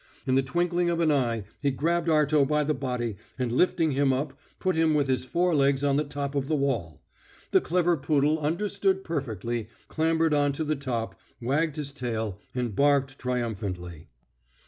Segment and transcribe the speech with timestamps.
[0.25, 4.11] In the twinkling of an eye he grabbed Arto by the body, and lifting him
[4.11, 7.03] up put him with his fore legs on the top of the wall.
[7.51, 13.19] The clever poodle understood perfectly, clambered on to the top, wagged his tail and barked
[13.19, 14.07] triumphantly.